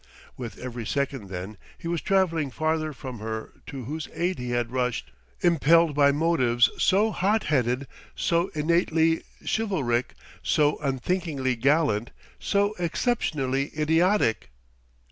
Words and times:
With 0.35 0.57
every 0.57 0.87
second, 0.87 1.29
then, 1.29 1.57
he 1.77 1.87
was 1.87 2.01
traveling 2.01 2.49
farther 2.49 2.91
from 2.91 3.19
her 3.19 3.53
to 3.67 3.83
whose 3.83 4.07
aid 4.15 4.39
he 4.39 4.49
had 4.49 4.71
rushed, 4.71 5.11
impelled 5.41 5.93
by 5.93 6.11
motives 6.11 6.71
so 6.79 7.11
hot 7.11 7.43
headed, 7.43 7.85
so 8.15 8.47
innately, 8.55 9.21
chivalric, 9.45 10.15
so 10.41 10.79
unthinkingly 10.79 11.55
gallant, 11.55 12.09
so 12.39 12.73
exceptionally 12.79 13.69
idiotic! 13.77 14.49